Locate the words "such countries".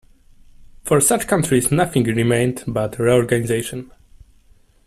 0.99-1.71